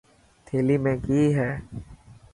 [0.45, 1.49] ٿيلي ۾ ڪئي هي.